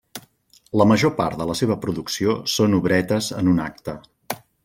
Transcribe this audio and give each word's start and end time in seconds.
La 0.81 0.87
major 0.91 1.11
part 1.19 1.37
de 1.41 1.47
la 1.49 1.57
seva 1.59 1.77
producció 1.83 2.35
són 2.55 2.73
obretes 2.79 3.31
en 3.43 3.53
un 3.53 3.63
acte. 3.69 3.97